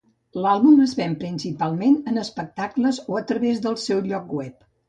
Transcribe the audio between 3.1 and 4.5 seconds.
o a través del seu lloc